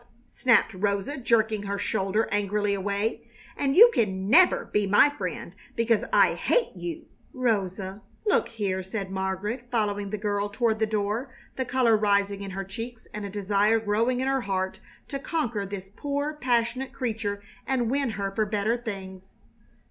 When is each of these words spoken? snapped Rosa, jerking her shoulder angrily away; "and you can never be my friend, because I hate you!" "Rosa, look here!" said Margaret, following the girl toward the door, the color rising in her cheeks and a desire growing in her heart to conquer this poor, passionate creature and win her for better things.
snapped 0.29 0.73
Rosa, 0.73 1.15
jerking 1.19 1.61
her 1.61 1.77
shoulder 1.77 2.27
angrily 2.31 2.73
away; 2.73 3.29
"and 3.55 3.75
you 3.75 3.91
can 3.93 4.27
never 4.31 4.65
be 4.65 4.87
my 4.87 5.11
friend, 5.11 5.53
because 5.75 6.03
I 6.11 6.33
hate 6.33 6.75
you!" 6.75 7.05
"Rosa, 7.33 8.01
look 8.25 8.49
here!" 8.49 8.81
said 8.81 9.11
Margaret, 9.11 9.67
following 9.69 10.09
the 10.09 10.17
girl 10.17 10.49
toward 10.49 10.79
the 10.79 10.87
door, 10.87 11.31
the 11.55 11.65
color 11.65 11.95
rising 11.95 12.41
in 12.41 12.49
her 12.49 12.63
cheeks 12.63 13.07
and 13.13 13.25
a 13.27 13.29
desire 13.29 13.79
growing 13.79 14.21
in 14.21 14.27
her 14.27 14.41
heart 14.41 14.79
to 15.09 15.19
conquer 15.19 15.67
this 15.67 15.91
poor, 15.95 16.33
passionate 16.33 16.93
creature 16.93 17.43
and 17.67 17.91
win 17.91 18.09
her 18.17 18.31
for 18.31 18.47
better 18.47 18.77
things. 18.77 19.33